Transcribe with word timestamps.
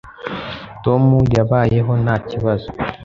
Tom 0.83 1.03
yabayemo 1.35 1.93
nta 2.03 2.15
kibazo. 2.29 2.67